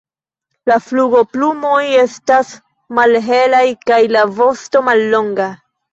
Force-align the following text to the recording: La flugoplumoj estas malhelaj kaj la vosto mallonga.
La 0.69 0.77
flugoplumoj 0.85 1.83
estas 2.05 2.53
malhelaj 3.01 3.63
kaj 3.91 4.03
la 4.17 4.25
vosto 4.41 4.83
mallonga. 4.89 5.47